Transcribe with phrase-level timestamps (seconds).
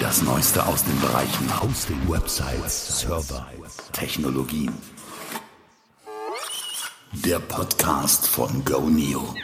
[0.00, 3.46] Das Neueste aus den Bereichen Hosting, Websites, Server,
[3.92, 4.72] Technologien.
[7.12, 9.34] Der Podcast von GoNeo.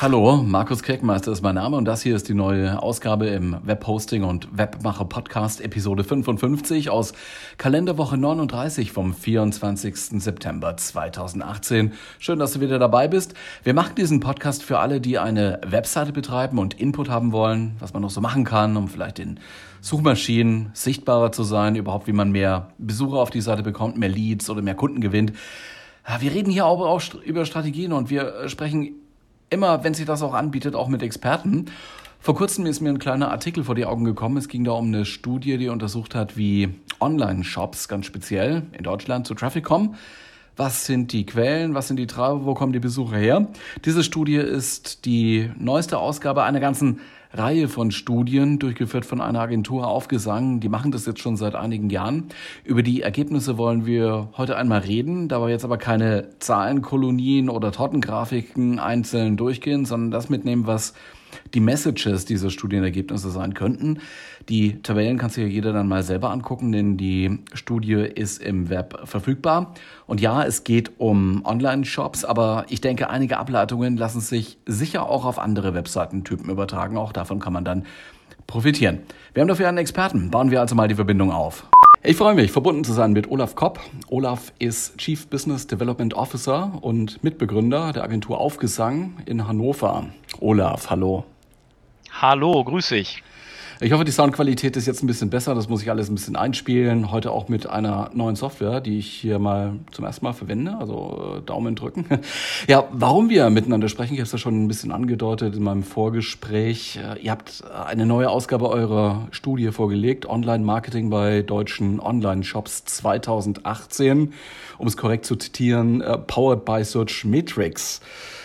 [0.00, 4.22] Hallo, Markus Keckmeister ist mein Name und das hier ist die neue Ausgabe im Webhosting
[4.22, 7.12] und Webmacher Podcast Episode 55 aus
[7.58, 10.20] Kalenderwoche 39 vom 24.
[10.20, 11.92] September 2018.
[12.18, 13.34] Schön, dass du wieder dabei bist.
[13.62, 17.92] Wir machen diesen Podcast für alle, die eine Webseite betreiben und Input haben wollen, was
[17.92, 19.40] man noch so machen kann, um vielleicht in
[19.84, 24.48] Suchmaschinen sichtbarer zu sein, überhaupt wie man mehr Besucher auf die Seite bekommt, mehr Leads
[24.48, 25.34] oder mehr Kunden gewinnt.
[26.20, 28.92] Wir reden hier aber auch über Strategien und wir sprechen
[29.50, 31.66] immer, wenn sich das auch anbietet, auch mit Experten.
[32.18, 34.38] Vor kurzem ist mir ein kleiner Artikel vor die Augen gekommen.
[34.38, 39.26] Es ging da um eine Studie, die untersucht hat, wie Online-Shops ganz speziell in Deutschland
[39.26, 39.96] zu Traffic kommen.
[40.56, 41.74] Was sind die Quellen?
[41.74, 42.44] Was sind die Treiber?
[42.44, 43.48] Wo kommen die Besucher her?
[43.84, 47.00] Diese Studie ist die neueste Ausgabe einer ganzen
[47.32, 50.60] Reihe von Studien, durchgeführt von einer Agentur aufgesangen.
[50.60, 52.28] Die machen das jetzt schon seit einigen Jahren.
[52.62, 57.72] Über die Ergebnisse wollen wir heute einmal reden, da wir jetzt aber keine Zahlenkolonien oder
[57.72, 60.94] Tortengrafiken einzeln durchgehen, sondern das mitnehmen, was
[61.54, 63.98] die Messages dieser Studienergebnisse sein könnten.
[64.48, 68.68] Die Tabellen kannst du ja jeder dann mal selber angucken, denn die Studie ist im
[68.68, 69.74] Web verfügbar.
[70.06, 75.24] Und ja, es geht um Online-Shops, aber ich denke, einige Ableitungen lassen sich sicher auch
[75.24, 76.96] auf andere Webseitentypen übertragen.
[76.96, 77.84] Auch davon kann man dann
[78.46, 79.00] profitieren.
[79.32, 80.30] Wir haben dafür einen Experten.
[80.30, 81.66] Bauen wir also mal die Verbindung auf.
[82.06, 83.80] Ich freue mich, verbunden zu sein mit Olaf Kopp.
[84.08, 90.10] Olaf ist Chief Business Development Officer und Mitbegründer der Agentur Aufgesang in Hannover.
[90.38, 91.24] Olaf, hallo.
[92.12, 93.22] Hallo, grüß dich.
[93.80, 95.52] Ich hoffe, die Soundqualität ist jetzt ein bisschen besser.
[95.56, 97.10] Das muss ich alles ein bisschen einspielen.
[97.10, 100.76] Heute auch mit einer neuen Software, die ich hier mal zum ersten Mal verwende.
[100.78, 102.06] Also äh, Daumen drücken.
[102.66, 105.82] Ja, warum wir miteinander sprechen, ich habe es ja schon ein bisschen angedeutet in meinem
[105.82, 106.98] Vorgespräch.
[106.98, 114.32] Äh, ihr habt eine neue Ausgabe eurer Studie vorgelegt, Online-Marketing bei deutschen Online-Shops 2018.
[114.78, 118.00] Um es korrekt zu zitieren, äh, powered by Search Metrics.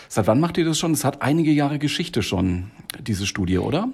[0.09, 0.92] Seit wann macht ihr das schon?
[0.92, 3.90] Es hat einige Jahre Geschichte schon, diese Studie, oder?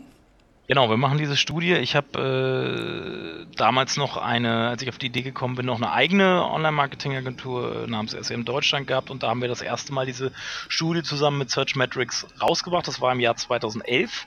[0.67, 1.73] Genau, wir machen diese Studie.
[1.73, 5.91] Ich habe äh, damals noch eine, als ich auf die Idee gekommen bin, noch eine
[5.91, 10.31] eigene Online-Marketing-Agentur äh, namens SM Deutschland gehabt und da haben wir das erste Mal diese
[10.67, 12.87] Studie zusammen mit Search Metrics rausgebracht.
[12.87, 14.25] Das war im Jahr 2011.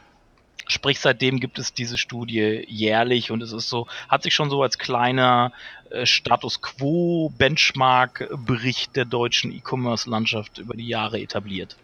[0.68, 4.62] Sprich, seitdem gibt es diese Studie jährlich und es ist so, hat sich schon so
[4.62, 5.52] als kleiner
[5.90, 11.76] äh, Status Quo Benchmark Bericht der deutschen E-Commerce-Landschaft über die Jahre etabliert.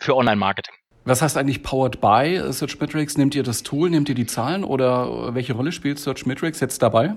[0.00, 0.74] Für Online-Marketing.
[1.08, 3.16] Was heißt eigentlich Powered by Searchmetrics?
[3.16, 7.14] Nehmt ihr das Tool, nehmt ihr die Zahlen oder welche Rolle spielt Searchmetrics jetzt dabei?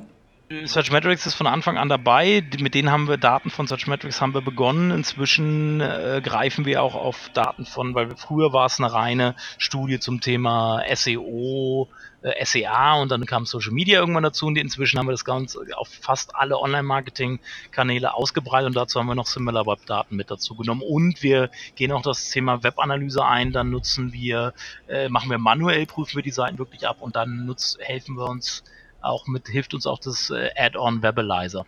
[0.66, 2.44] Searchmetrics ist von Anfang an dabei.
[2.60, 4.92] Mit denen haben wir Daten von Searchmetrics haben wir begonnen.
[4.92, 10.00] Inzwischen äh, greifen wir auch auf Daten von, weil früher war es eine reine Studie
[10.00, 11.88] zum Thema SEO,
[12.22, 15.60] äh, SEA und dann kam Social Media irgendwann dazu und inzwischen haben wir das Ganze
[15.76, 20.82] auf fast alle Online-Marketing-Kanäle ausgebreitet und dazu haben wir noch Similar Web-Daten mit dazu genommen
[20.82, 24.54] und wir gehen auch das Thema Webanalyse ein, dann nutzen wir,
[24.90, 28.28] äh, machen wir manuell, prüfen wir die Seiten wirklich ab und dann nutz, helfen wir
[28.28, 28.64] uns
[29.02, 31.66] auch mit, hilft uns auch das äh, Add-on Webalizer.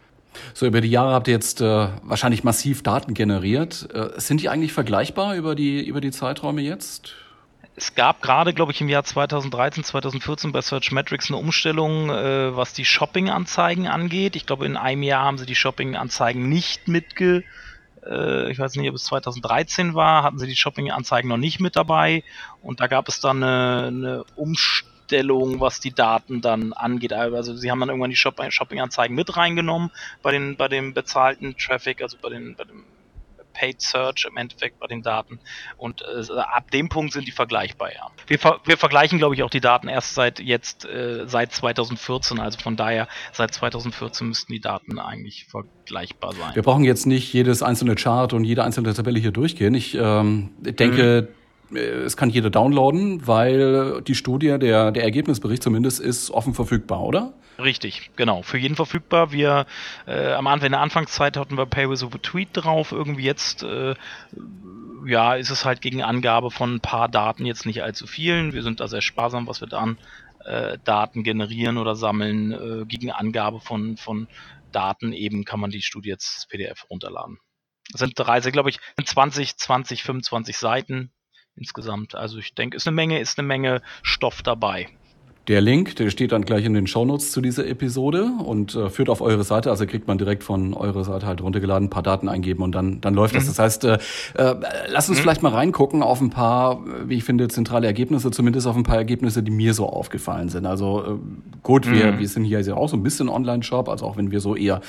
[0.54, 3.88] So, über die Jahre habt ihr jetzt äh, wahrscheinlich massiv Daten generiert.
[3.94, 7.16] Äh, sind die eigentlich vergleichbar über die, über die Zeiträume jetzt?
[7.76, 12.74] Es gab gerade, glaube ich, im Jahr 2013, 2014 bei Searchmetrics eine Umstellung, äh, was
[12.74, 14.36] die Shopping-Anzeigen angeht.
[14.36, 17.44] Ich glaube, in einem Jahr haben sie die Shopping-Anzeigen nicht mitge...
[18.06, 21.76] Äh, ich weiß nicht, ob es 2013 war, hatten sie die Shopping-Anzeigen noch nicht mit
[21.76, 22.24] dabei.
[22.62, 27.14] Und da gab es dann eine, eine Umstellung, was die Daten dann angeht.
[27.14, 29.92] Also sie haben dann irgendwann die Shopping-Anzeigen mit reingenommen
[30.22, 32.84] bei, den, bei dem bezahlten Traffic, also bei, den, bei dem
[33.54, 35.40] Paid Search im Endeffekt bei den Daten.
[35.78, 38.10] Und äh, ab dem Punkt sind die vergleichbar, ja.
[38.28, 42.40] Wir, ver wir vergleichen, glaube ich, auch die Daten erst seit jetzt, äh, seit 2014.
[42.40, 46.56] Also von daher, seit 2014 müssten die Daten eigentlich vergleichbar sein.
[46.56, 49.76] Wir brauchen jetzt nicht jedes einzelne Chart und jede einzelne Tabelle hier durchgehen.
[49.76, 51.43] Ich ähm, denke, mhm
[51.76, 57.34] es kann jeder downloaden, weil die Studie, der, der Ergebnisbericht zumindest, ist offen verfügbar, oder?
[57.60, 58.42] Richtig, genau.
[58.42, 59.32] Für jeden verfügbar.
[59.32, 59.66] Wir
[60.08, 62.92] äh, am Anfang in der Anfangszeit hatten wir Pay with a Tweet drauf.
[62.92, 63.94] Irgendwie jetzt äh,
[65.06, 68.54] ja, ist es halt gegen Angabe von ein paar Daten jetzt nicht allzu vielen.
[68.54, 69.98] Wir sind da sehr sparsam, was wir da an
[70.46, 72.52] äh, Daten generieren oder sammeln.
[72.52, 74.28] Äh, gegen Angabe von, von
[74.72, 77.38] Daten eben kann man die Studie jetzt PDF runterladen.
[77.92, 81.12] Das sind drei, glaube ich, 20, 20, 25 Seiten
[81.56, 82.16] insgesamt.
[82.16, 84.88] Also ich denke, ist eine Menge, ist eine Menge Stoff dabei.
[85.50, 89.10] Der Link, der steht dann gleich in den Shownotes zu dieser Episode und äh, führt
[89.10, 89.72] auf eure Seite.
[89.72, 93.02] Also kriegt man direkt von eurer Seite halt runtergeladen, ein paar Daten eingeben und dann,
[93.02, 93.40] dann läuft mhm.
[93.40, 93.48] das.
[93.48, 93.98] Das heißt, äh,
[94.36, 94.56] äh,
[94.88, 95.24] lass uns mhm.
[95.24, 96.80] vielleicht mal reingucken auf ein paar,
[97.10, 100.66] wie ich finde, zentrale Ergebnisse, zumindest auf ein paar Ergebnisse, die mir so aufgefallen sind.
[100.66, 102.20] Also äh, gut, wir, mhm.
[102.20, 104.80] wir sind hier ja auch so ein bisschen Online-Shop, also auch wenn wir so eher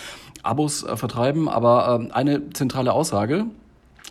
[0.44, 3.46] Abos äh, vertreiben, aber äh, eine zentrale Aussage,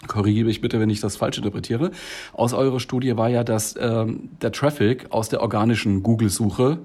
[0.07, 1.91] korrigiere mich bitte, wenn ich das falsch interpretiere,
[2.33, 6.79] aus eurer Studie war ja, dass ähm, der Traffic aus der organischen Google-Suche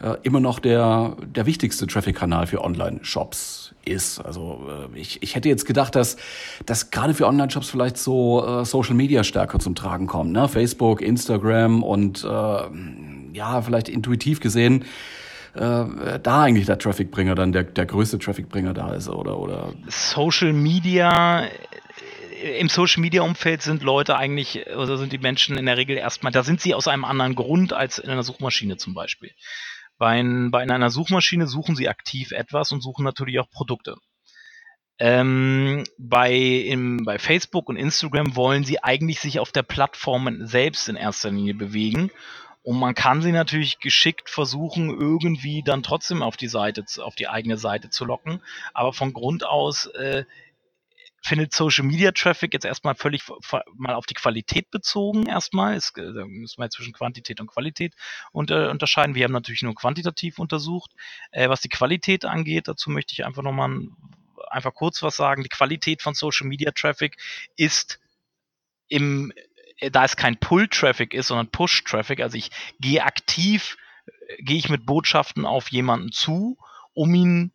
[0.00, 4.20] äh, immer noch der, der wichtigste Traffic-Kanal für Online-Shops ist.
[4.20, 6.16] Also äh, ich, ich hätte jetzt gedacht, dass,
[6.66, 10.32] dass gerade für Online-Shops vielleicht so äh, Social Media stärker zum Tragen kommen.
[10.32, 10.48] Ne?
[10.48, 12.28] Facebook, Instagram und äh,
[13.32, 14.84] ja, vielleicht intuitiv gesehen
[15.54, 20.52] äh, da eigentlich der Trafficbringer dann der, der größte Trafficbringer da ist oder oder Social
[20.52, 21.44] Media
[22.42, 26.32] im Social Media Umfeld sind Leute eigentlich, oder sind die Menschen in der Regel erstmal,
[26.32, 29.30] da sind sie aus einem anderen Grund als in einer Suchmaschine zum Beispiel.
[29.98, 33.96] Bei, ein, bei einer Suchmaschine suchen sie aktiv etwas und suchen natürlich auch Produkte.
[35.00, 40.88] Ähm, bei, im, bei Facebook und Instagram wollen sie eigentlich sich auf der Plattform selbst
[40.88, 42.10] in erster Linie bewegen.
[42.62, 47.28] Und man kann sie natürlich geschickt versuchen, irgendwie dann trotzdem auf die Seite, auf die
[47.28, 48.42] eigene Seite zu locken.
[48.74, 50.24] Aber von Grund aus äh,
[51.22, 53.22] findet Social Media Traffic jetzt erstmal völlig
[53.74, 55.74] mal auf die Qualität bezogen erstmal.
[55.74, 57.94] Es, äh, da müssen wir zwischen Quantität und Qualität
[58.32, 59.14] unter, unterscheiden.
[59.14, 60.92] Wir haben natürlich nur quantitativ untersucht.
[61.30, 63.88] Äh, was die Qualität angeht, dazu möchte ich einfach nochmal
[64.50, 65.42] einfach kurz was sagen.
[65.42, 67.16] Die Qualität von Social Media Traffic
[67.56, 67.98] ist
[68.88, 69.32] im,
[69.78, 72.20] äh, da es kein Pull-Traffic ist, sondern Push-Traffic.
[72.20, 72.50] Also ich
[72.80, 73.76] gehe aktiv,
[74.06, 76.58] äh, gehe ich mit Botschaften auf jemanden zu,
[76.94, 77.52] um ihn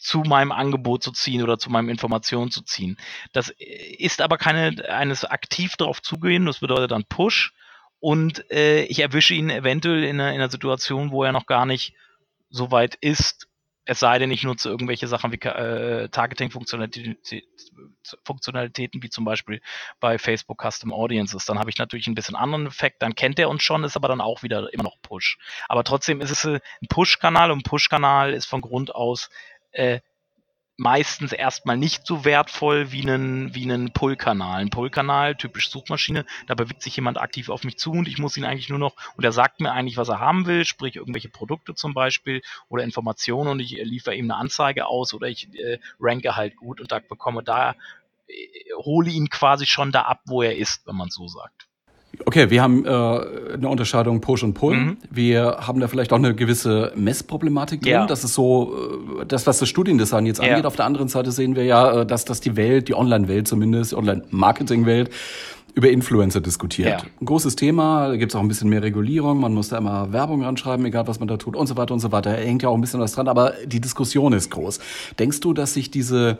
[0.00, 2.96] zu meinem Angebot zu ziehen oder zu meinen Informationen zu ziehen.
[3.32, 7.52] Das ist aber keine eines aktiv darauf zugehen, das bedeutet dann Push
[8.00, 11.66] und äh, ich erwische ihn eventuell in einer, in einer Situation, wo er noch gar
[11.66, 11.94] nicht
[12.48, 13.46] so weit ist,
[13.90, 17.16] es sei denn, ich nutze irgendwelche Sachen wie äh, Targeting-Funktionalitäten,
[18.24, 19.60] Funktionalitäten, wie zum Beispiel
[19.98, 21.44] bei Facebook Custom Audiences.
[21.44, 23.02] Dann habe ich natürlich ein bisschen anderen Effekt.
[23.02, 25.38] Dann kennt er uns schon, ist aber dann auch wieder immer noch Push.
[25.68, 29.28] Aber trotzdem ist es äh, ein Push-Kanal und Push-Kanal ist von Grund aus
[29.72, 30.00] äh,
[30.80, 34.62] meistens erstmal nicht so wertvoll wie einen, wie einen Pull-Kanal.
[34.62, 38.38] Ein Pull-Kanal, typisch Suchmaschine, da bewegt sich jemand aktiv auf mich zu und ich muss
[38.38, 41.28] ihn eigentlich nur noch, und er sagt mir eigentlich, was er haben will, sprich irgendwelche
[41.28, 42.40] Produkte zum Beispiel
[42.70, 46.80] oder Informationen und ich liefere ihm eine Anzeige aus oder ich äh, ranke halt gut
[46.80, 47.74] und da bekomme da,
[48.26, 48.34] äh,
[48.76, 51.69] hole ihn quasi schon da ab, wo er ist, wenn man so sagt.
[52.26, 54.76] Okay, wir haben äh, eine Unterscheidung Push und Pull.
[54.76, 54.96] Mhm.
[55.10, 57.92] Wir haben da vielleicht auch eine gewisse Messproblematik drin.
[57.92, 58.06] Ja.
[58.06, 58.74] Das ist so,
[59.20, 60.58] äh, das, was das Studiendesign jetzt angeht.
[60.58, 60.64] Ja.
[60.64, 63.92] Auf der anderen Seite sehen wir ja, äh, dass, dass die Welt, die Online-Welt zumindest,
[63.92, 65.10] die Online-Marketing-Welt,
[65.74, 67.02] über Influencer diskutiert.
[67.02, 67.06] Ja.
[67.20, 70.12] Ein großes Thema, da gibt es auch ein bisschen mehr Regulierung, man muss da immer
[70.12, 72.30] Werbung ranschreiben, egal was man da tut und so weiter und so weiter.
[72.30, 74.80] Da hängt ja auch ein bisschen was dran, aber die Diskussion ist groß.
[75.18, 76.38] Denkst du, dass sich diese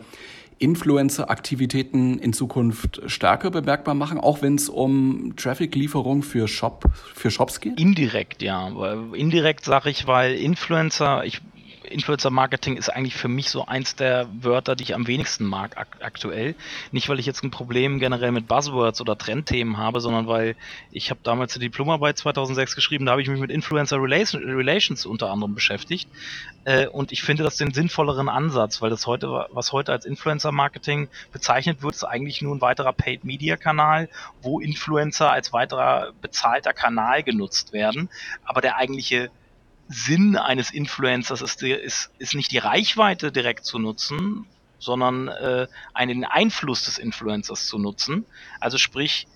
[0.61, 6.85] Influencer-Aktivitäten in Zukunft stärker bemerkbar machen, auch wenn es um Traffic-Lieferung für, Shop,
[7.15, 7.79] für Shops geht?
[7.79, 8.67] Indirekt, ja.
[9.13, 11.41] Indirekt sage ich, weil Influencer, ich
[11.83, 15.97] Influencer-Marketing ist eigentlich für mich so eins der Wörter, die ich am wenigsten mag ak
[16.01, 16.55] aktuell.
[16.91, 20.55] Nicht, weil ich jetzt ein Problem generell mit Buzzwords oder Trendthemen habe, sondern weil
[20.91, 25.31] ich habe damals die Diplomarbeit 2006 geschrieben, da habe ich mich mit Influencer Relations unter
[25.31, 26.07] anderem beschäftigt.
[26.65, 31.09] Äh, und ich finde das den sinnvolleren Ansatz, weil das heute, was heute als Influencer-Marketing
[31.33, 34.09] bezeichnet wird, ist eigentlich nur ein weiterer Paid-Media-Kanal,
[34.41, 38.09] wo Influencer als weiterer bezahlter Kanal genutzt werden.
[38.45, 39.31] Aber der eigentliche
[39.91, 44.47] Sinn eines Influencers ist, ist, ist nicht die Reichweite direkt zu nutzen,
[44.79, 48.25] sondern äh, einen Einfluss des Influencers zu nutzen.
[48.59, 49.27] Also sprich,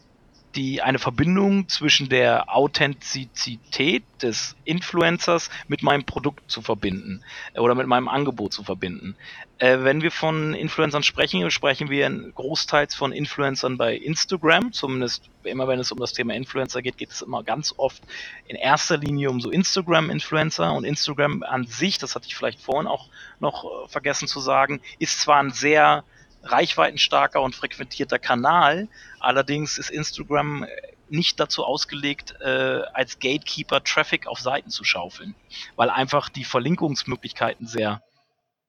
[0.56, 7.76] die eine Verbindung zwischen der Authentizität des Influencers mit meinem Produkt zu verbinden äh, oder
[7.76, 9.16] mit meinem Angebot zu verbinden.
[9.58, 15.68] Äh, wenn wir von Influencern sprechen, sprechen wir großteils von Influencern bei Instagram, zumindest immer
[15.68, 18.02] wenn es um das Thema Influencer geht, geht es immer ganz oft
[18.48, 22.88] in erster Linie um so Instagram-Influencer und Instagram an sich, das hatte ich vielleicht vorhin
[22.88, 23.08] auch
[23.40, 26.04] noch äh, vergessen zu sagen, ist zwar ein sehr
[26.46, 28.88] reichweitenstarker und frequentierter Kanal.
[29.20, 30.68] Allerdings ist Instagram äh,
[31.10, 35.36] nicht dazu ausgelegt, äh, als Gatekeeper Traffic auf Seiten zu schaufeln,
[35.76, 38.02] weil einfach die Verlinkungsmöglichkeiten sehr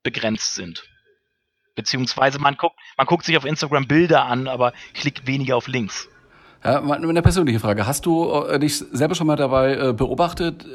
[0.02, 0.84] begrenzt sind.
[1.74, 6.08] Beziehungsweise man guckt, man guckt sich auf Instagram Bilder an, aber klickt weniger auf Links.
[6.64, 7.86] Ja, eine persönliche Frage.
[7.86, 10.68] Hast du äh, dich selber schon mal dabei äh, beobachtet, äh,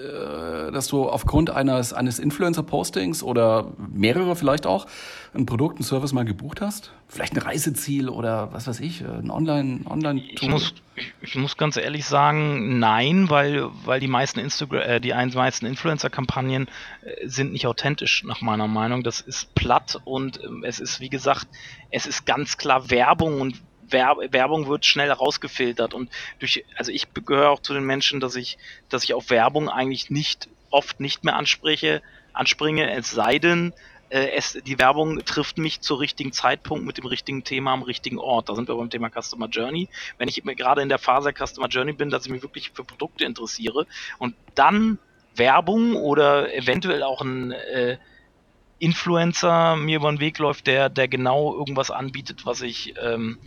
[0.72, 4.88] dass du aufgrund eines, eines Influencer-Postings oder mehrere vielleicht auch
[5.34, 6.92] ein Produkt, einen Service mal gebucht hast?
[7.08, 10.74] Vielleicht ein Reiseziel oder was weiß ich, ein Online, Online ich muss,
[11.22, 16.68] ich, muss ganz ehrlich sagen, nein, weil, weil die meisten Instagram, äh, die meisten Influencer-Kampagnen
[17.02, 19.04] äh, sind nicht authentisch, nach meiner Meinung.
[19.04, 21.48] Das ist platt und äh, es ist, wie gesagt,
[21.90, 23.62] es ist ganz klar Werbung und
[23.92, 26.10] Werbung wird schnell rausgefiltert und
[26.40, 28.58] durch, also ich gehöre auch zu den Menschen, dass ich,
[28.90, 32.02] dass ich auf Werbung eigentlich nicht oft nicht mehr anspreche,
[32.34, 33.74] anspringe, es sei denn,
[34.10, 38.20] äh, es, die Werbung trifft mich zur richtigen Zeitpunkt mit dem richtigen Thema am richtigen
[38.20, 38.50] Ort.
[38.50, 39.88] Da sind wir beim Thema Customer Journey.
[40.18, 43.26] Wenn ich gerade in der Phase Customer Journey bin, dass ich mich wirklich für Produkte
[43.26, 43.88] interessiere
[44.18, 45.00] und dann
[45.36, 47.98] Werbung oder eventuell auch ein äh,
[48.80, 53.38] Influencer mir über den Weg läuft, der, der genau irgendwas anbietet, was ich, ähm,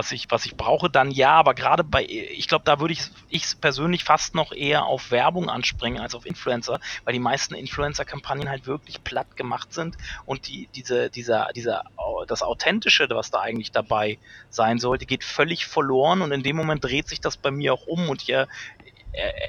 [0.00, 3.02] was ich, was ich brauche, dann ja, aber gerade bei, ich glaube, da würde ich
[3.28, 8.48] ich persönlich fast noch eher auf Werbung anspringen als auf Influencer, weil die meisten Influencer-Kampagnen
[8.48, 11.82] halt wirklich platt gemacht sind und die, diese, dieser, dieser,
[12.26, 16.82] das Authentische, was da eigentlich dabei sein sollte, geht völlig verloren und in dem Moment
[16.82, 18.34] dreht sich das bei mir auch um und ich,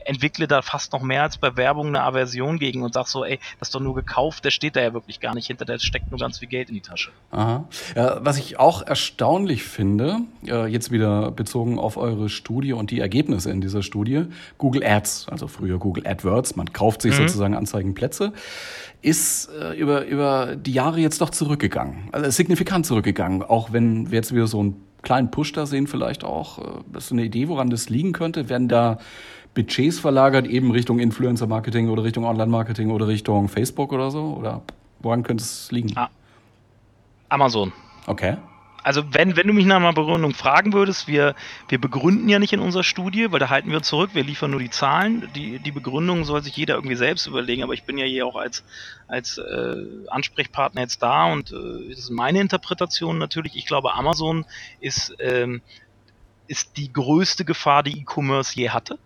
[0.06, 3.40] entwickle da fast noch mehr als bei Werbung eine Aversion gegen und sag so, ey,
[3.60, 6.10] das ist doch nur gekauft, der steht da ja wirklich gar nicht hinter, der steckt
[6.12, 7.12] nur ganz viel Geld in die Tasche.
[7.32, 7.66] Aha.
[7.96, 13.00] Ja, was ich auch erstaunlich finde, äh, jetzt wieder bezogen auf eure Studie und die
[13.00, 14.26] Ergebnisse in dieser Studie,
[14.58, 17.28] Google Ads, also früher Google AdWords, man kauft sich mhm.
[17.28, 18.34] sozusagen Anzeigenplätze,
[19.02, 24.18] ist äh, über, über die Jahre jetzt doch zurückgegangen, also signifikant zurückgegangen, auch wenn wir
[24.18, 26.60] jetzt wieder so einen kleinen Push da sehen vielleicht auch.
[26.60, 28.50] Äh, das ist eine Idee, woran das liegen könnte.
[28.50, 29.00] Werden da
[29.54, 34.36] Budgets verlagert, eben Richtung Influencer-Marketing oder Richtung Online-Marketing oder Richtung Facebook oder so?
[34.40, 34.62] Oder
[35.00, 35.92] woran könnte es liegen?
[35.96, 36.10] Ah,
[37.30, 37.74] Amazon.
[38.08, 38.38] Okay.
[38.84, 41.36] Also wenn, wenn du mich nach einer Begründung fragen würdest, wir,
[41.70, 44.60] wir begründen ja nicht in unserer Studie, weil da halten wir zurück, wir liefern nur
[44.60, 45.30] die Zahlen.
[45.36, 48.36] Die, die Begründung soll sich jeder irgendwie selbst überlegen, aber ich bin ja hier auch
[48.36, 48.64] als,
[49.08, 49.76] als äh,
[50.08, 53.56] Ansprechpartner jetzt da und äh, das ist meine Interpretation natürlich.
[53.56, 54.46] Ich glaube, Amazon
[54.80, 55.62] ist, ähm,
[56.48, 58.98] ist die größte Gefahr, die E-Commerce je hatte.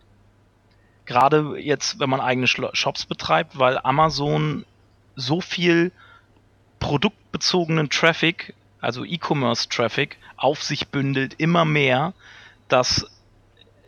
[1.05, 4.65] Gerade jetzt, wenn man eigene Shops betreibt, weil Amazon
[5.15, 5.91] so viel
[6.79, 8.53] produktbezogenen Traffic,
[8.85, 12.13] also E-Commerce-Traffic, auf sich bündelt, immer mehr,
[12.67, 13.05] dass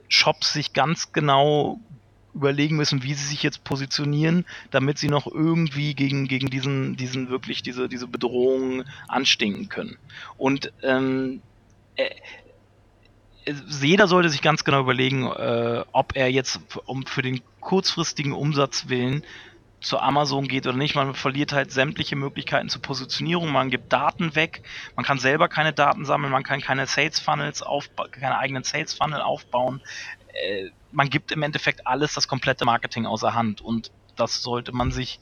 [0.10, 1.80] Shops sich ganz genau
[2.34, 7.30] überlegen müssen, wie sie sich jetzt positionieren, damit sie noch irgendwie gegen, gegen diesen, diesen
[7.30, 9.98] wirklich diese, diese Bedrohung anstinken können.
[10.38, 11.42] Und ähm,
[11.96, 12.10] äh,
[13.82, 18.88] jeder sollte sich ganz genau überlegen, äh, ob er jetzt um für den kurzfristigen Umsatz
[18.88, 19.24] willen
[19.80, 20.96] zu Amazon geht oder nicht.
[20.96, 23.52] Man verliert halt sämtliche Möglichkeiten zur Positionierung.
[23.52, 24.64] Man gibt Daten weg.
[24.96, 26.32] Man kann selber keine Daten sammeln.
[26.32, 29.82] Man kann keine Sales Funnels aufbauen, keine eigenen Sales Funnel aufbauen.
[30.34, 33.62] Äh, man gibt im Endeffekt alles, das komplette Marketing außer Hand.
[33.62, 35.20] Und das sollte man sich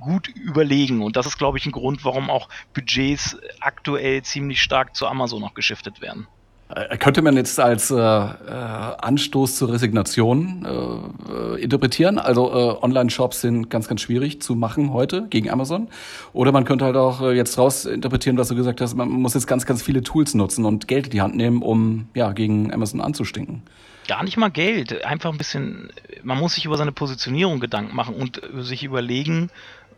[0.00, 1.02] gut überlegen.
[1.02, 5.40] Und das ist, glaube ich, ein Grund, warum auch Budgets aktuell ziemlich stark zu Amazon
[5.40, 6.26] noch geschiftet werden.
[6.74, 12.18] Äh, könnte man jetzt als äh, äh, Anstoß zur Resignation äh, interpretieren?
[12.18, 15.88] Also äh, Online-Shops sind ganz, ganz schwierig zu machen heute gegen Amazon.
[16.32, 19.34] Oder man könnte halt auch äh, jetzt raus interpretieren, was du gesagt hast, man muss
[19.34, 22.72] jetzt ganz, ganz viele Tools nutzen und Geld in die Hand nehmen, um ja gegen
[22.72, 23.62] Amazon anzustinken.
[24.06, 25.88] Gar nicht mal Geld, einfach ein bisschen,
[26.22, 29.48] man muss sich über seine Positionierung Gedanken machen und sich überlegen,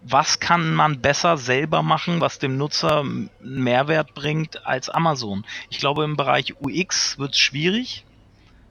[0.03, 3.05] was kann man besser selber machen, was dem Nutzer
[3.41, 5.45] Mehrwert bringt als Amazon.
[5.71, 8.05] Ich glaube, im Bereich UX wird es schwierig,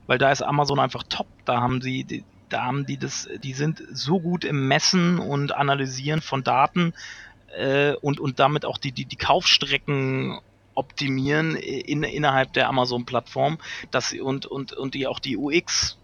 [0.08, 1.28] weil da ist Amazon einfach top.
[1.46, 5.54] Da haben sie, die, da haben die das, die sind so gut im Messen und
[5.54, 6.94] Analysieren von Daten
[7.58, 10.40] äh, und, und damit auch die, die, die Kaufstrecken
[10.76, 13.58] optimieren in, innerhalb der Amazon-Plattform,
[13.92, 15.98] dass sie und, und, und die auch die UX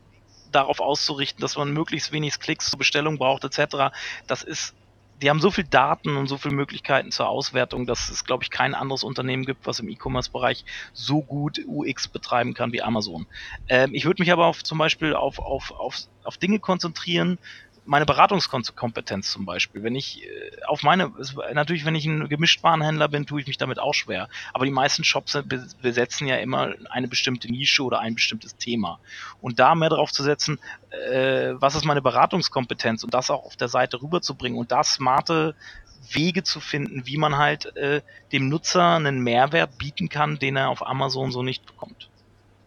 [0.52, 3.94] darauf auszurichten, dass man möglichst wenig Klicks zur Bestellung braucht, etc.
[4.28, 4.74] Das ist
[5.22, 8.50] die haben so viel Daten und so viele Möglichkeiten zur Auswertung, dass es, glaube ich,
[8.50, 13.28] kein anderes Unternehmen gibt, was im E-Commerce-Bereich so gut UX betreiben kann wie Amazon.
[13.68, 17.38] Ähm, ich würde mich aber auf, zum Beispiel auf, auf, auf, auf Dinge konzentrieren,
[17.86, 19.84] meine Beratungskompetenz zum Beispiel.
[19.84, 21.12] Wenn ich äh, auf meine,
[21.54, 24.30] natürlich, wenn ich ein Gemischtwarenhändler bin, tue ich mich damit auch schwer.
[24.54, 25.38] Aber die meisten Shops
[25.82, 29.00] besetzen ja immer eine bestimmte Nische oder ein bestimmtes Thema.
[29.42, 30.60] Und da mehr drauf zu setzen,
[30.92, 35.56] äh, was ist meine Beratungskompetenz und das auch auf der Seite rüberzubringen und da smarte
[36.10, 40.70] Wege zu finden, wie man halt äh, dem Nutzer einen Mehrwert bieten kann, den er
[40.70, 42.10] auf Amazon so nicht bekommt.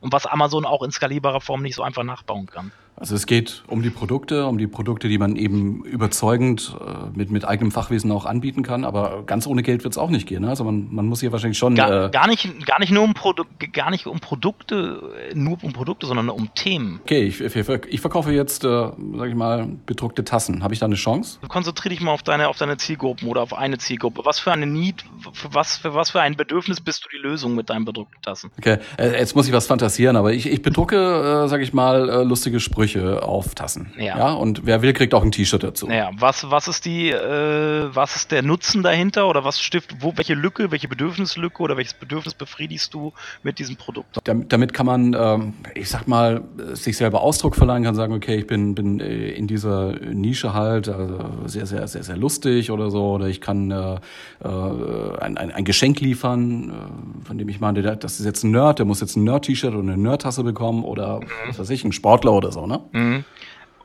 [0.00, 2.73] Und was Amazon auch in skalierbarer Form nicht so einfach nachbauen kann.
[2.97, 7.31] Also es geht um die Produkte, um die Produkte, die man eben überzeugend äh, mit,
[7.31, 8.85] mit eigenem Fachwissen auch anbieten kann.
[8.85, 10.43] Aber ganz ohne Geld wird es auch nicht gehen.
[10.43, 10.49] Ne?
[10.49, 11.75] Also man, man muss hier wahrscheinlich schon.
[11.75, 15.03] Gar, äh, gar, nicht, gar nicht nur um Produkte, gar nicht um Produkte,
[15.35, 17.01] nur um Produkte, sondern um Themen.
[17.03, 20.63] Okay, ich, ich, ich verkaufe jetzt, äh, sag ich mal, bedruckte Tassen.
[20.63, 21.41] Habe ich da eine Chance?
[21.49, 24.23] Konzentriere dich mal auf deine, auf deine Zielgruppen oder auf eine Zielgruppe.
[24.25, 27.57] Was für eine Need, für was, für was für ein Bedürfnis bist du die Lösung
[27.57, 28.53] mit deinen bedruckten Tassen?
[28.57, 32.09] Okay, äh, jetzt muss ich was fantasieren, aber ich, ich bedrucke, äh, sag ich mal,
[32.09, 33.93] äh, lustige Sprüche Sprüche auf Tassen.
[33.97, 34.19] Ja.
[34.19, 34.33] ja.
[34.33, 35.88] Und wer will, kriegt auch ein T-Shirt dazu.
[35.88, 36.11] Ja.
[36.19, 40.35] Was, was ist die, äh, was ist der Nutzen dahinter oder was stiftet, wo, welche
[40.35, 43.12] Lücke, welche Bedürfnislücke oder welches Bedürfnis befriedigst du
[43.43, 44.19] mit diesem Produkt?
[44.25, 46.43] Damit, damit kann man, ähm, ich sag mal,
[46.75, 50.88] sich selber Ausdruck verleihen, kann sagen, okay, ich bin, bin äh, in dieser Nische halt
[50.88, 55.50] also sehr, sehr, sehr, sehr lustig oder so, oder ich kann äh, äh, ein, ein,
[55.50, 59.00] ein Geschenk liefern, äh, von dem ich meine, das ist jetzt ein Nerd, der muss
[59.00, 61.26] jetzt ein Nerd-T-Shirt oder eine Nerd-Tasse bekommen oder mhm.
[61.49, 62.74] was weiß ich, ein Sportler oder so, ne?
[62.93, 63.00] Ne?
[63.00, 63.25] Mhm.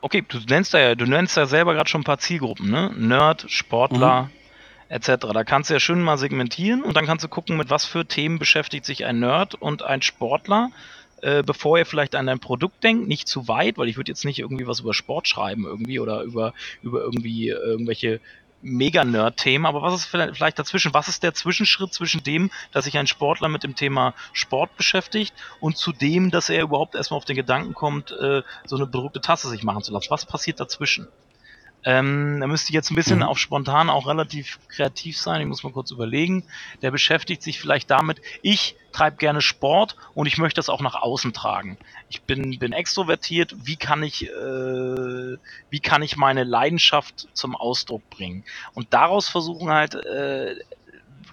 [0.02, 2.90] Okay, du nennst ja, du nennst ja selber gerade schon ein paar Zielgruppen, ne?
[2.96, 4.30] Nerd, Sportler, mhm.
[4.88, 5.26] etc.
[5.32, 8.06] Da kannst du ja schön mal segmentieren und dann kannst du gucken, mit was für
[8.06, 10.70] Themen beschäftigt sich ein Nerd und ein Sportler,
[11.22, 14.24] äh, bevor ihr vielleicht an ein Produkt denkt, nicht zu weit, weil ich würde jetzt
[14.24, 18.20] nicht irgendwie was über Sport schreiben irgendwie oder über, über irgendwie irgendwelche
[18.62, 20.92] Mega-Nerd-Themen, aber was ist vielleicht dazwischen?
[20.94, 25.34] Was ist der Zwischenschritt zwischen dem, dass sich ein Sportler mit dem Thema Sport beschäftigt
[25.60, 29.20] und zu dem, dass er überhaupt erstmal auf den Gedanken kommt, äh, so eine bedruckte
[29.20, 30.10] Tasse sich machen zu lassen?
[30.10, 31.08] Was passiert dazwischen?
[31.84, 33.24] Ähm, da müsste ich jetzt ein bisschen mhm.
[33.24, 35.40] auf spontan auch relativ kreativ sein.
[35.40, 36.44] Ich muss mal kurz überlegen.
[36.82, 40.96] Der beschäftigt sich vielleicht damit, ich treibe gerne Sport und ich möchte das auch nach
[40.96, 41.78] außen tragen.
[42.08, 43.54] Ich bin, bin extrovertiert.
[43.62, 45.36] Wie kann ich, äh,
[45.70, 48.44] wie kann ich meine Leidenschaft zum Ausdruck bringen?
[48.74, 50.56] Und daraus versuchen halt äh,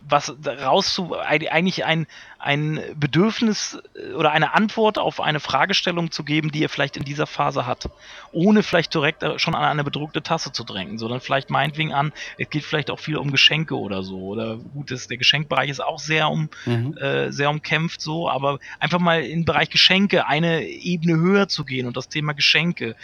[0.09, 2.07] was rauszu eigentlich ein,
[2.39, 7.03] ein Bedürfnis äh, oder eine Antwort auf eine Fragestellung zu geben, die er vielleicht in
[7.03, 7.89] dieser Phase hat,
[8.31, 12.13] ohne vielleicht direkt äh, schon an eine bedruckte Tasse zu drängen, sondern vielleicht meinetwegen an,
[12.37, 15.83] es geht vielleicht auch viel um Geschenke oder so oder gut, das, der Geschenkbereich ist
[15.83, 16.95] auch sehr um mhm.
[16.97, 21.87] äh, sehr umkämpft so, aber einfach mal im Bereich Geschenke eine Ebene höher zu gehen
[21.87, 22.95] und das Thema Geschenke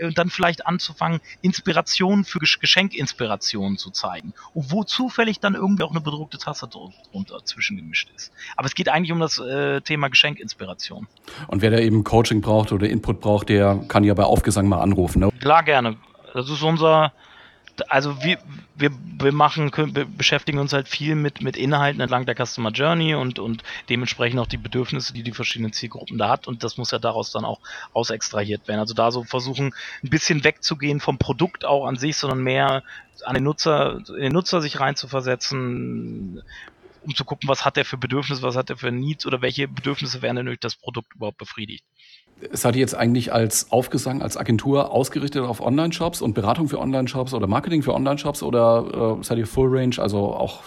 [0.00, 5.90] und dann vielleicht anzufangen, Inspirationen für Geschenkinspirationen zu zeigen und wo zufällig dann irgendwie auch
[5.90, 8.32] eine bedruckte Tasse drunter zwischengemischt ist.
[8.56, 11.06] Aber es geht eigentlich um das äh, Thema Geschenkinspiration.
[11.48, 14.80] Und wer da eben Coaching braucht oder Input braucht, der kann ja bei Aufgesang mal
[14.80, 15.20] anrufen.
[15.20, 15.30] Ne?
[15.40, 15.96] Klar, gerne.
[16.34, 17.12] Das ist unser,
[17.88, 18.38] also wir,
[18.74, 23.14] wir, wir machen, wir beschäftigen uns halt viel mit, mit Inhalten entlang der Customer Journey
[23.14, 26.90] und, und dementsprechend auch die Bedürfnisse, die die verschiedenen Zielgruppen da hat und das muss
[26.90, 27.60] ja daraus dann auch
[27.92, 28.80] ausextrahiert werden.
[28.80, 32.82] Also da so versuchen, ein bisschen wegzugehen vom Produkt auch an sich, sondern mehr
[33.24, 36.42] an den Nutzer, in den Nutzer sich reinzuversetzen,
[37.04, 39.68] um zu gucken, was hat er für Bedürfnisse, was hat er für Needs oder welche
[39.68, 41.84] Bedürfnisse werden denn durch das Produkt überhaupt befriedigt.
[42.50, 47.34] Seid ihr jetzt eigentlich als Aufgesang, als Agentur ausgerichtet auf Online-Shops und Beratung für Online-Shops
[47.34, 50.62] oder Marketing für Online-Shops oder äh, seid ihr Full Range, also auch,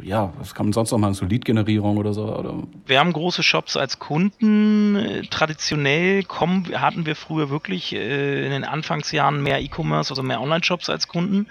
[0.00, 2.24] ja, was kann man sonst noch machen, so Lead-Generierung oder so?
[2.34, 2.62] Oder?
[2.86, 5.26] Wir haben große Shops als Kunden.
[5.30, 10.88] Traditionell kommen, hatten wir früher wirklich äh, in den Anfangsjahren mehr E-Commerce, also mehr Online-Shops
[10.88, 11.48] als Kunden.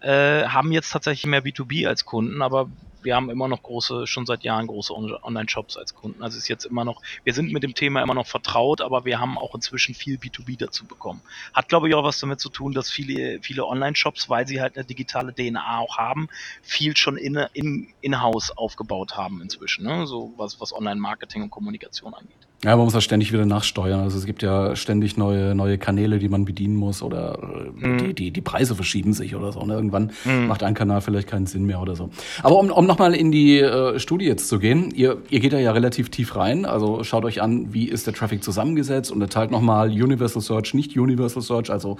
[0.00, 2.70] Äh, haben jetzt tatsächlich mehr B2B als Kunden, aber
[3.08, 6.22] wir haben immer noch große, schon seit Jahren große Online-Shops als Kunden.
[6.22, 9.18] Also ist jetzt immer noch, wir sind mit dem Thema immer noch vertraut, aber wir
[9.18, 11.22] haben auch inzwischen viel B2B dazu bekommen.
[11.54, 14.76] Hat, glaube ich, auch was damit zu tun, dass viele, viele Online-Shops, weil sie halt
[14.76, 16.28] eine digitale DNA auch haben,
[16.60, 20.06] viel schon in, in, in-house aufgebaut haben inzwischen, ne?
[20.06, 22.47] so was, was Online-Marketing und Kommunikation angeht.
[22.64, 24.00] Ja, man muss das ständig wieder nachsteuern.
[24.00, 27.38] Also es gibt ja ständig neue, neue Kanäle, die man bedienen muss oder
[27.76, 27.98] mhm.
[27.98, 29.60] die, die, die Preise verschieben sich oder so.
[29.60, 29.74] Und ne?
[29.74, 30.48] irgendwann mhm.
[30.48, 32.10] macht ein Kanal vielleicht keinen Sinn mehr oder so.
[32.42, 35.58] Aber um, um nochmal in die äh, Studie jetzt zu gehen, ihr, ihr geht da
[35.60, 36.64] ja relativ tief rein.
[36.64, 40.98] Also schaut euch an, wie ist der Traffic zusammengesetzt und erteilt nochmal Universal Search, nicht
[40.98, 41.96] Universal Search, also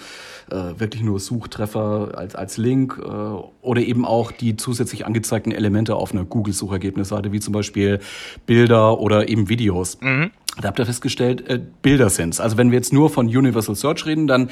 [0.50, 5.94] äh, wirklich nur Suchtreffer als, als Link äh, oder eben auch die zusätzlich angezeigten Elemente
[5.94, 8.00] auf einer Google-Suchergebnisseite, wie zum Beispiel
[8.44, 9.98] Bilder oder eben Videos.
[10.00, 10.32] Mhm.
[10.60, 12.40] Da habt ihr festgestellt, äh, Bilder sind's.
[12.40, 14.50] Also wenn wir jetzt nur von Universal Search reden, dann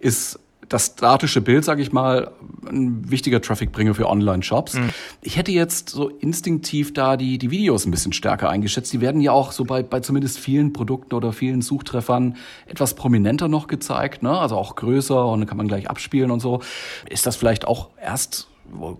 [0.00, 0.38] ist
[0.72, 2.30] das statische Bild, sage ich mal,
[2.68, 4.74] ein wichtiger Trafficbringer für Online-Shops.
[4.74, 4.90] Mhm.
[5.20, 8.92] Ich hätte jetzt so instinktiv da die, die Videos ein bisschen stärker eingeschätzt.
[8.92, 12.36] Die werden ja auch so bei, bei zumindest vielen Produkten oder vielen Suchtreffern
[12.66, 14.38] etwas prominenter noch gezeigt, ne?
[14.38, 16.62] also auch größer und dann kann man gleich abspielen und so.
[17.08, 18.48] Ist das vielleicht auch erst,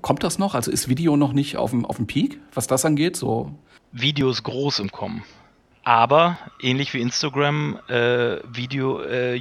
[0.02, 0.54] kommt das noch?
[0.54, 3.16] Also ist Video noch nicht auf dem, auf dem Peak, was das angeht?
[3.16, 3.52] So
[3.92, 5.22] Video ist groß im Kommen.
[5.84, 9.34] Aber ähnlich wie Instagram, äh, Video, äh,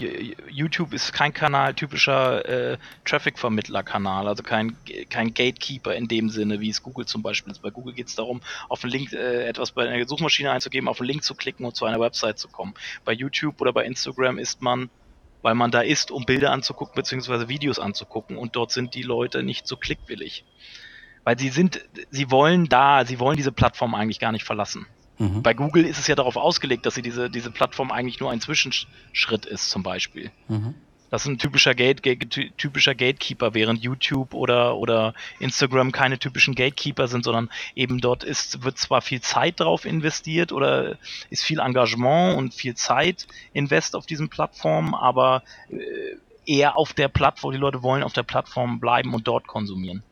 [0.49, 4.75] YouTube ist kein Kanal, typischer äh, Traffic-Vermittler-Kanal, also kein,
[5.12, 7.62] kein Gatekeeper in dem Sinne, wie es Google zum Beispiel ist.
[7.62, 10.99] Bei Google geht es darum, auf einen Link äh, etwas bei einer Suchmaschine einzugeben, auf
[10.99, 12.73] einen Link zu klicken und zu einer Website zu kommen.
[13.06, 14.89] Bei YouTube oder bei Instagram ist man
[15.43, 17.47] weil man da ist, um Bilder anzugucken bzw.
[17.47, 20.45] Videos anzugucken und dort sind die Leute nicht so klickwillig.
[21.23, 24.86] Weil sie sind, sie wollen da, sie wollen diese Plattform eigentlich gar nicht verlassen.
[25.21, 25.43] Mhm.
[25.43, 28.41] Bei Google ist es ja darauf ausgelegt, dass sie diese, diese Plattform eigentlich nur ein
[28.41, 30.31] Zwischenschritt ist, zum Beispiel.
[30.47, 30.73] Mhm.
[31.12, 32.01] Das ist ein typischer, Gate,
[32.57, 38.63] typischer Gatekeeper, während YouTube oder, oder Instagram keine typischen Gatekeeper sind, sondern eben dort ist,
[38.63, 40.97] wird zwar viel Zeit drauf investiert oder
[41.29, 45.77] ist viel Engagement und viel Zeit invest auf diesen Plattformen, aber äh,
[46.45, 50.03] eher auf der Plattform, die Leute wollen auf der Plattform bleiben und dort konsumieren.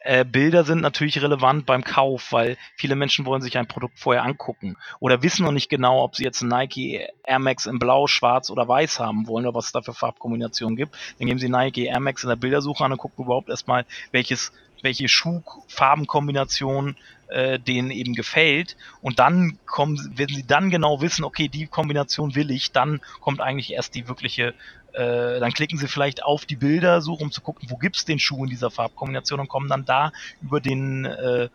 [0.00, 4.24] Äh, Bilder sind natürlich relevant beim Kauf, weil viele Menschen wollen sich ein Produkt vorher
[4.24, 8.50] angucken oder wissen noch nicht genau, ob sie jetzt Nike Air Max in Blau, Schwarz
[8.50, 10.96] oder Weiß haben wollen oder was es da für Farbkombinationen gibt.
[11.18, 14.52] Dann geben sie Nike Air Max in der Bildersuche an und gucken überhaupt erstmal, welches
[14.82, 16.96] welche Schuhfarbenkombination
[17.32, 18.76] äh, denen eben gefällt.
[19.00, 23.40] Und dann kommen, wenn sie dann genau wissen, okay, die Kombination will ich, dann kommt
[23.40, 24.54] eigentlich erst die wirkliche
[24.92, 28.44] äh, dann klicken sie vielleicht auf die Bildersuche, um zu gucken, wo gibt's den Schuh
[28.44, 31.48] in dieser Farbkombination und kommen dann da über den äh,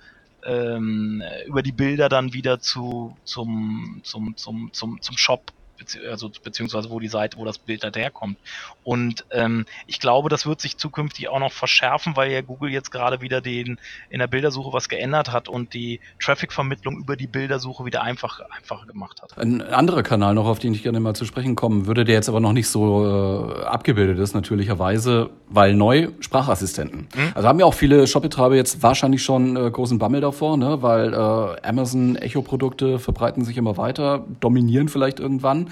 [0.44, 6.30] ähm, über die Bilder dann wieder zu zum zum zum zum zum Shop bezieh also
[6.44, 8.38] beziehungsweise wo die Seite, wo das Bild daherkommt.
[8.84, 12.92] Und ähm, ich glaube, das wird sich zukünftig auch noch verschärfen, weil ja Google jetzt
[12.92, 13.78] gerade wieder den
[14.10, 18.86] in der Bildersuche was geändert hat und die Traffic-Vermittlung über die Bildersuche wieder einfach, einfacher
[18.86, 19.38] gemacht hat.
[19.38, 22.30] Ein anderer Kanal noch, auf den ich gerne mal zu sprechen kommen würde, der jetzt
[22.30, 27.08] aber noch nicht so äh, abgebildet ist, natürlicherweise, weil neu Sprachassistenten.
[27.16, 27.32] Mhm.
[27.36, 30.82] Also haben ja auch viele Shopbetreiber jetzt wahrscheinlich schon äh, großen Bammel davor, ne?
[30.82, 35.67] weil äh, Amazon Echo-Produkte verbreiten sich immer weiter, dominieren vielleicht irgendwann.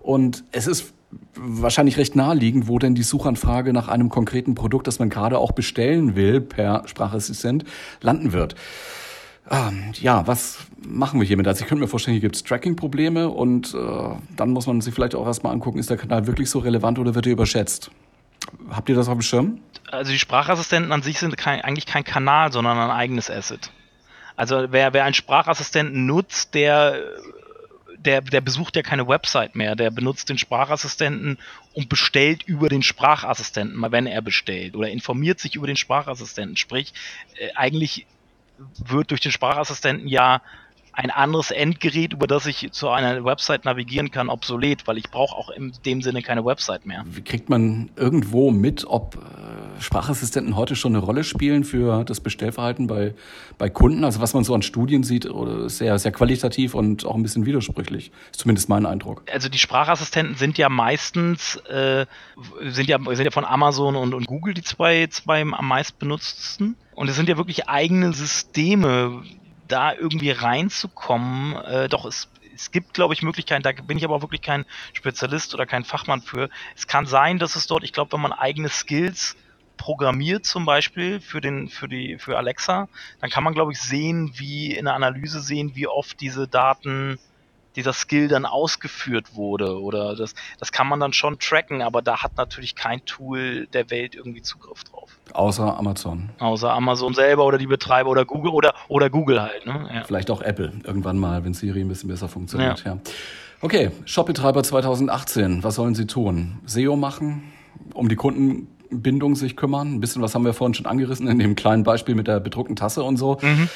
[0.00, 0.92] Und es ist
[1.34, 5.52] wahrscheinlich recht naheliegend, wo denn die Suchanfrage nach einem konkreten Produkt, das man gerade auch
[5.52, 7.64] bestellen will, per Sprachassistent,
[8.00, 8.54] landen wird.
[9.50, 11.46] Ähm, ja, was machen wir hiermit?
[11.46, 14.94] Also ich könnte mir vorstellen, hier gibt es Tracking-Probleme und äh, dann muss man sich
[14.94, 17.90] vielleicht auch erstmal angucken, ist der Kanal wirklich so relevant oder wird er überschätzt?
[18.70, 19.58] Habt ihr das auf dem Schirm?
[19.90, 23.70] Also die Sprachassistenten an sich sind kein, eigentlich kein Kanal, sondern ein eigenes Asset.
[24.36, 26.98] Also wer, wer einen Sprachassistenten nutzt, der
[28.04, 31.38] der, der besucht ja keine Website mehr, der benutzt den Sprachassistenten
[31.72, 36.56] und bestellt über den Sprachassistenten, mal wenn er bestellt, oder informiert sich über den Sprachassistenten.
[36.56, 36.92] Sprich,
[37.36, 38.06] äh, eigentlich
[38.76, 40.42] wird durch den Sprachassistenten ja
[40.96, 45.36] ein anderes Endgerät, über das ich zu einer Website navigieren kann, obsolet, weil ich brauche
[45.36, 47.04] auch in dem Sinne keine Website mehr.
[47.06, 52.20] Wie kriegt man irgendwo mit, ob äh, Sprachassistenten heute schon eine Rolle spielen für das
[52.20, 53.14] Bestellverhalten bei,
[53.58, 54.04] bei Kunden?
[54.04, 55.28] Also was man so an Studien sieht,
[55.66, 58.12] sehr, sehr qualitativ und auch ein bisschen widersprüchlich.
[58.30, 59.22] Ist zumindest mein Eindruck.
[59.32, 62.06] Also die Sprachassistenten sind ja meistens, äh,
[62.62, 66.76] sind, ja, sind ja von Amazon und, und Google die zwei, zwei am meist benutzten.
[66.94, 69.22] Und es sind ja wirklich eigene Systeme,
[69.74, 74.14] da irgendwie reinzukommen, äh, doch es, es gibt, glaube ich, Möglichkeiten, da bin ich aber
[74.14, 76.48] auch wirklich kein Spezialist oder kein Fachmann für.
[76.76, 79.36] Es kann sein, dass es dort, ich glaube, wenn man eigene Skills
[79.76, 82.88] programmiert zum Beispiel für den für die für Alexa,
[83.20, 87.18] dann kann man glaube ich sehen, wie in der Analyse sehen, wie oft diese Daten
[87.76, 92.22] dieser Skill dann ausgeführt wurde oder das, das kann man dann schon tracken, aber da
[92.22, 95.10] hat natürlich kein Tool der Welt irgendwie Zugriff drauf.
[95.32, 96.30] Außer Amazon.
[96.38, 99.66] Außer Amazon selber oder die Betreiber oder Google oder, oder Google halt.
[99.66, 99.88] Ne?
[99.92, 100.04] Ja.
[100.04, 102.84] Vielleicht auch Apple irgendwann mal, wenn Siri ein bisschen besser funktioniert.
[102.84, 102.94] Ja.
[102.94, 103.00] ja.
[103.60, 106.58] Okay, Shopbetreiber 2018, was sollen sie tun?
[106.66, 107.52] SEO machen,
[107.94, 109.94] um die Kundenbindung sich kümmern?
[109.94, 112.76] Ein bisschen was haben wir vorhin schon angerissen in dem kleinen Beispiel mit der bedruckten
[112.76, 113.38] Tasse und so.
[113.40, 113.68] Mhm.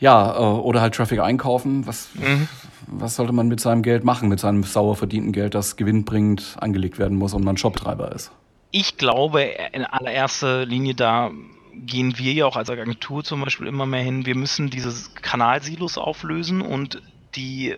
[0.00, 1.86] Ja, äh, oder halt Traffic einkaufen.
[1.86, 2.48] Was, mhm.
[2.86, 6.98] was sollte man mit seinem Geld machen, mit seinem sauer verdienten Geld, das gewinnbringend angelegt
[6.98, 8.32] werden muss und man Shoptreiber ist?
[8.72, 11.30] Ich glaube, in allererster Linie da
[11.74, 14.26] gehen wir ja auch als Agentur zum Beispiel immer mehr hin.
[14.26, 17.00] Wir müssen diese Kanalsilos auflösen und
[17.36, 17.76] die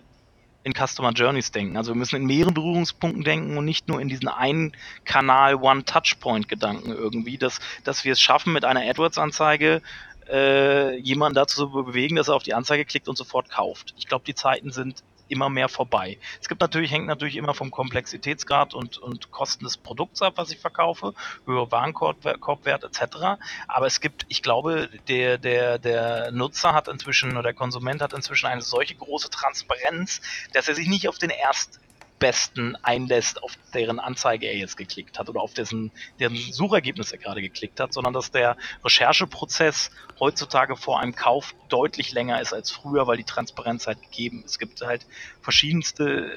[0.63, 1.77] in Customer Journeys denken.
[1.77, 4.71] Also wir müssen in mehreren Berührungspunkten denken und nicht nur in diesen einen
[5.03, 9.81] Kanal One-Touchpoint-Gedanken irgendwie, dass, dass wir es schaffen, mit einer AdWords-Anzeige
[10.29, 13.93] äh, jemanden dazu zu bewegen, dass er auf die Anzeige klickt und sofort kauft.
[13.97, 16.17] Ich glaube, die Zeiten sind immer mehr vorbei.
[16.41, 20.51] Es gibt natürlich, hängt natürlich immer vom Komplexitätsgrad und, und Kosten des Produkts ab, was
[20.51, 21.13] ich verkaufe,
[21.45, 23.41] höhere Warenkorbwert etc.
[23.67, 28.13] Aber es gibt, ich glaube, der, der, der Nutzer hat inzwischen oder der Konsument hat
[28.13, 30.21] inzwischen eine solche große Transparenz,
[30.53, 31.79] dass er sich nicht auf den erst
[32.23, 37.17] Besten einlässt, auf deren Anzeige er jetzt geklickt hat oder auf dessen, deren Suchergebnis er
[37.17, 42.71] gerade geklickt hat, sondern dass der Rechercheprozess heutzutage vor einem Kauf deutlich länger ist als
[42.71, 44.51] früher, weil die Transparenz halt gegeben ist.
[44.51, 45.05] Es gibt halt
[45.41, 46.31] verschiedenste,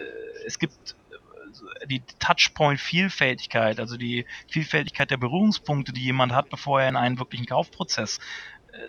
[0.44, 0.96] es gibt
[1.87, 7.46] die Touchpoint-Vielfältigkeit, also die Vielfältigkeit der Berührungspunkte, die jemand hat, bevor er in einen wirklichen
[7.46, 8.18] Kaufprozess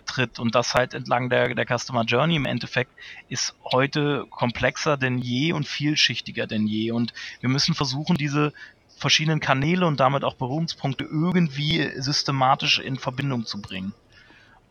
[0.06, 2.90] tritt und das halt entlang der, der Customer Journey im Endeffekt
[3.28, 8.52] ist heute komplexer denn je und vielschichtiger denn je und wir müssen versuchen, diese
[8.96, 13.94] verschiedenen Kanäle und damit auch Berührungspunkte irgendwie systematisch in Verbindung zu bringen.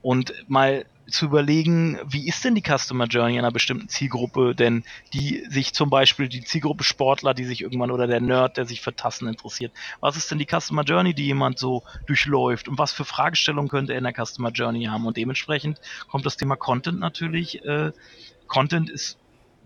[0.01, 5.45] Und mal zu überlegen, wie ist denn die Customer Journey einer bestimmten Zielgruppe, denn die
[5.49, 8.95] sich zum Beispiel die Zielgruppe Sportler, die sich irgendwann oder der Nerd, der sich für
[8.95, 9.71] Tassen interessiert.
[9.99, 13.93] Was ist denn die Customer Journey, die jemand so durchläuft und was für Fragestellungen könnte
[13.93, 15.05] er in der Customer Journey haben?
[15.05, 17.63] Und dementsprechend kommt das Thema Content natürlich.
[17.63, 17.91] Äh,
[18.47, 19.17] Content ist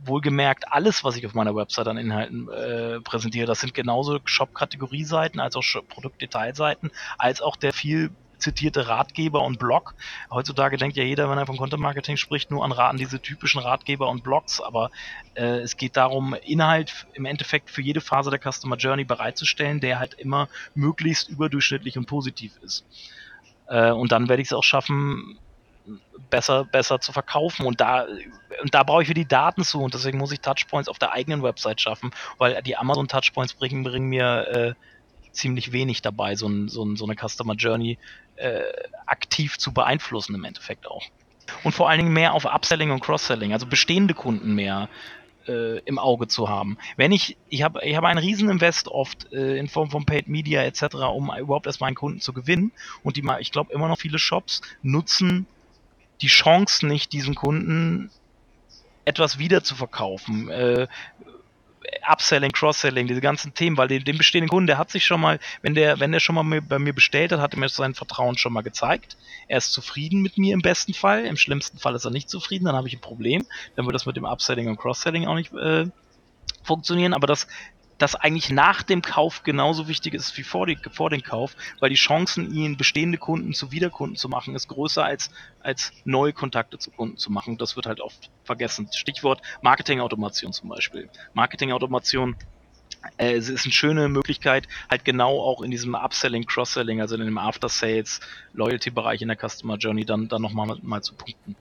[0.04, 3.46] wohlgemerkt alles, was ich auf meiner Website an Inhalten äh, präsentiere.
[3.46, 9.94] Das sind genauso Shop-Kategorieseiten als auch Produktdetailseiten, als auch der viel zitierte Ratgeber und Blog.
[10.30, 13.62] Heutzutage denkt ja jeder, wenn er von Content Marketing spricht, nur an, an diese typischen
[13.62, 14.92] Ratgeber und Blogs, aber
[15.36, 20.00] äh, es geht darum, Inhalt im Endeffekt für jede Phase der Customer Journey bereitzustellen, der
[20.00, 22.86] halt immer möglichst überdurchschnittlich und positiv ist.
[23.68, 25.38] Äh, und dann werde ich es auch schaffen,
[26.30, 27.66] besser, besser zu verkaufen.
[27.66, 28.06] Und da,
[28.62, 29.82] und da brauche ich für die Daten zu.
[29.82, 33.84] Und deswegen muss ich Touchpoints auf der eigenen Website schaffen, weil die Amazon Touchpoints bringen,
[33.84, 34.74] bringen mir äh,
[35.32, 37.98] ziemlich wenig dabei, so, ein, so, ein, so eine Customer Journey
[38.36, 38.62] äh,
[39.06, 41.06] aktiv zu beeinflussen im Endeffekt auch.
[41.64, 44.90] Und vor allen Dingen mehr auf Upselling und Cross-Selling, also bestehende Kunden mehr
[45.48, 46.78] äh, im Auge zu haben.
[46.98, 50.28] Wenn ich, ich habe ich hab einen riesen Invest oft äh, in Form von Paid
[50.28, 52.72] Media etc., um überhaupt erstmal einen Kunden zu gewinnen.
[53.04, 55.46] Und die, ich glaube immer noch viele Shops nutzen
[56.22, 58.12] die Chance nicht, diesen Kunden
[59.06, 60.50] etwas wieder zu verkaufen.
[60.50, 60.88] Äh,
[62.08, 65.40] Upselling, Cross-Selling, diese ganzen Themen, weil den, den, bestehenden Kunden, der hat sich schon mal,
[65.62, 68.38] wenn der, wenn der schon mal bei mir bestellt hat, hat er mir sein Vertrauen
[68.38, 69.18] schon mal gezeigt.
[69.48, 72.66] Er ist zufrieden mit mir im besten Fall, im schlimmsten Fall ist er nicht zufrieden,
[72.66, 75.54] dann habe ich ein Problem, dann wird das mit dem Upselling und Cross-Selling auch nicht
[75.54, 75.86] äh,
[76.64, 77.48] funktionieren, aber das
[78.02, 81.90] das eigentlich nach dem Kauf genauso wichtig ist wie vor, die, vor dem Kauf, weil
[81.90, 86.78] die Chancen, ihn bestehende Kunden zu Wiederkunden zu machen, ist größer als, als neue Kontakte
[86.78, 87.58] zu Kunden zu machen.
[87.58, 88.90] Das wird halt oft vergessen.
[88.92, 91.10] Stichwort Marketingautomation zum Beispiel.
[91.34, 92.36] Marketingautomation
[93.18, 97.22] äh, es ist eine schöne Möglichkeit, halt genau auch in diesem Upselling, Cross-Selling, also in
[97.22, 98.20] dem After-Sales,
[98.54, 101.56] Loyalty-Bereich in der Customer Journey dann, dann nochmal mal zu punkten.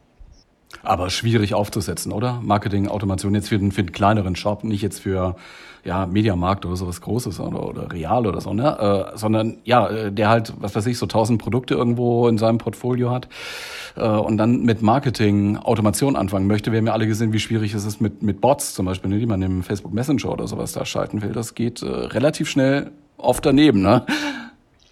[0.83, 2.41] Aber schwierig aufzusetzen, oder?
[2.43, 5.37] Marketing-Automation jetzt für den, für den kleineren Shop, nicht jetzt für
[5.85, 9.11] ja, Mediamarkt oder sowas Großes oder, oder Real oder so, ne?
[9.15, 12.59] Äh, sondern ja, äh, der halt, was weiß ich, so tausend Produkte irgendwo in seinem
[12.59, 13.29] Portfolio hat
[13.97, 16.73] äh, und dann mit Marketing-Automation anfangen möchte.
[16.73, 19.19] Wir haben ja alle gesehen, wie schwierig es ist mit, mit Bots zum Beispiel, ne,
[19.19, 21.33] die man im Facebook Messenger oder sowas da schalten will.
[21.33, 24.05] Das geht äh, relativ schnell oft daneben, ne?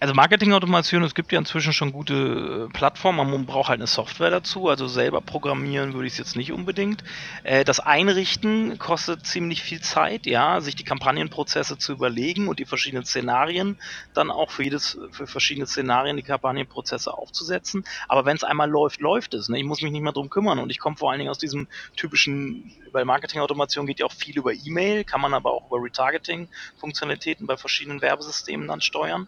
[0.01, 4.29] Also Marketingautomation, es gibt ja inzwischen schon gute äh, Plattformen, man braucht halt eine Software
[4.29, 7.03] dazu, also selber programmieren würde ich es jetzt nicht unbedingt.
[7.43, 12.65] Äh, das Einrichten kostet ziemlich viel Zeit, ja, sich die Kampagnenprozesse zu überlegen und die
[12.65, 13.77] verschiedenen Szenarien
[14.13, 17.83] dann auch für jedes, für verschiedene Szenarien die Kampagnenprozesse aufzusetzen.
[18.07, 19.49] Aber wenn es einmal läuft, läuft es.
[19.49, 19.59] Ne?
[19.59, 21.67] Ich muss mich nicht mehr drum kümmern und ich komme vor allen Dingen aus diesem
[21.97, 27.47] typischen, bei Marketingautomation geht ja auch viel über E-Mail, kann man aber auch über Retargeting-Funktionalitäten
[27.47, 29.27] bei verschiedenen Werbesystemen dann steuern.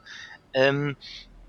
[0.54, 0.96] Ähm,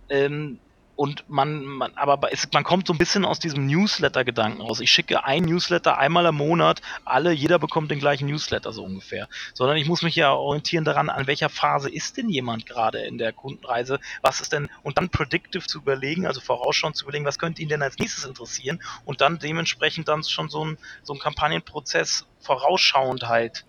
[0.09, 0.59] ähm,
[0.95, 4.81] und man, man aber es, man kommt so ein bisschen aus diesem Newsletter-Gedanken raus.
[4.81, 9.29] Ich schicke ein Newsletter einmal im Monat, alle, jeder bekommt den gleichen Newsletter so ungefähr.
[9.55, 13.19] Sondern ich muss mich ja orientieren daran, an welcher Phase ist denn jemand gerade in
[13.19, 17.39] der Kundenreise, was ist denn, und dann predictive zu überlegen, also vorausschauend zu überlegen, was
[17.39, 21.19] könnte ihn denn als nächstes interessieren und dann dementsprechend dann schon so ein, so ein
[21.19, 23.65] Kampagnenprozess vorausschauend halt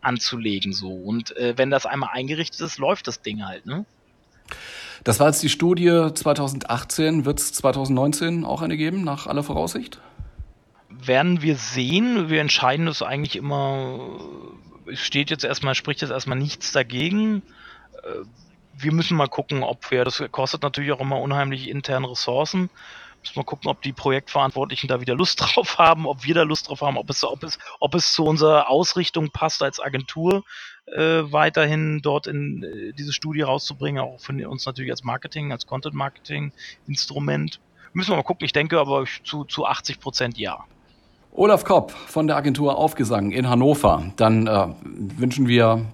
[0.00, 0.92] anzulegen so.
[0.92, 3.84] Und äh, wenn das einmal eingerichtet ist, läuft das Ding halt, ne?
[5.04, 7.24] Das war jetzt die Studie 2018.
[7.24, 10.00] Wird es 2019 auch eine geben, nach aller Voraussicht?
[10.88, 12.28] Werden wir sehen.
[12.28, 14.20] Wir entscheiden das eigentlich immer.
[14.90, 17.42] Es steht jetzt erstmal, spricht jetzt erstmal nichts dagegen.
[18.02, 18.24] Äh,
[18.76, 22.70] wir müssen mal gucken, ob wir, das kostet natürlich auch immer unheimlich interne Ressourcen.
[23.20, 26.68] Müssen wir gucken, ob die Projektverantwortlichen da wieder Lust drauf haben, ob wir da Lust
[26.68, 30.44] drauf haben, ob es, ob es, ob es zu unserer Ausrichtung passt als Agentur
[30.94, 35.66] äh, weiterhin dort in äh, diese Studie rauszubringen, auch für uns natürlich als Marketing, als
[35.66, 37.60] Content-Marketing-Instrument.
[37.92, 38.44] Müssen wir mal gucken.
[38.44, 40.64] Ich denke aber zu, zu 80 Prozent ja.
[41.32, 44.12] Olaf Kopp von der Agentur Aufgesang in Hannover.
[44.16, 44.66] Dann äh,
[45.18, 45.84] wünschen wir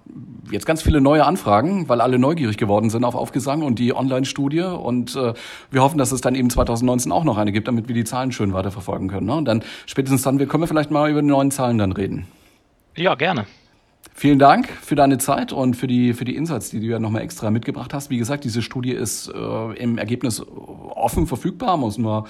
[0.50, 4.62] jetzt ganz viele neue Anfragen, weil alle neugierig geworden sind auf Aufgesang und die Online-Studie.
[4.62, 5.34] Und äh,
[5.70, 8.32] wir hoffen, dass es dann eben 2019 auch noch eine gibt, damit wir die Zahlen
[8.32, 9.26] schön weiterverfolgen können.
[9.26, 9.34] Ne?
[9.34, 12.26] Und dann spätestens dann, wir können wir vielleicht mal über die neuen Zahlen dann reden.
[12.96, 13.46] Ja, gerne.
[14.16, 17.22] Vielen Dank für deine Zeit und für die, für die Insights, die du ja nochmal
[17.22, 18.10] extra mitgebracht hast.
[18.10, 21.76] Wie gesagt, diese Studie ist äh, im Ergebnis offen verfügbar.
[21.76, 22.28] Muss nur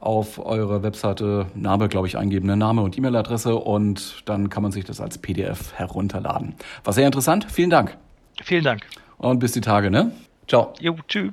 [0.00, 2.56] auf eure Webseite Name, glaube ich, eingeben, ne?
[2.56, 6.56] Name und E-Mail-Adresse und dann kann man sich das als PDF herunterladen.
[6.82, 7.46] War sehr interessant.
[7.48, 7.96] Vielen Dank.
[8.42, 8.82] Vielen Dank.
[9.18, 10.10] Und bis die Tage, ne?
[10.48, 10.74] Ciao.
[10.80, 11.32] Jo, tschüss.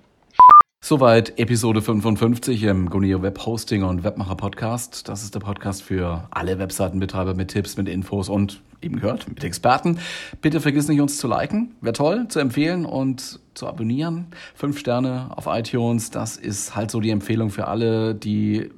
[0.79, 5.09] Soweit Episode 55 im Goneo Web Hosting und Webmacher Podcast.
[5.09, 9.43] Das ist der Podcast für alle Webseitenbetreiber mit Tipps, mit Infos und eben gehört mit
[9.43, 9.99] Experten.
[10.39, 11.75] Bitte vergiss nicht, uns zu liken.
[11.81, 14.27] Wäre toll, zu empfehlen und zu abonnieren.
[14.53, 16.11] Fünf Sterne auf iTunes.
[16.11, 18.69] Das ist halt so die Empfehlung für alle, die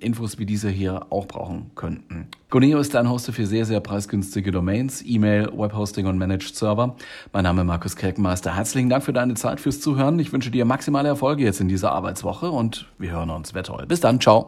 [0.00, 2.28] Infos wie diese hier auch brauchen könnten.
[2.50, 6.96] Goneo ist dein Hoster für sehr, sehr preisgünstige Domains, E-Mail, Webhosting und Managed Server.
[7.32, 8.54] Mein Name ist Markus Kelkmeister.
[8.54, 10.18] Herzlichen Dank für deine Zeit, fürs Zuhören.
[10.18, 13.54] Ich wünsche dir maximale Erfolge jetzt in dieser Arbeitswoche und wir hören uns.
[13.54, 13.86] Wäre toll.
[13.86, 14.20] Bis dann.
[14.20, 14.46] Ciao.